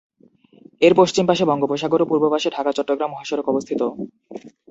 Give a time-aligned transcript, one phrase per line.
[0.81, 3.81] এর পশ্চিম পাশে বঙ্গোপসাগর ও পূর্ব পাশে ঢাকা-চট্টগ্রাম মহাসড়ক অবস্থিত।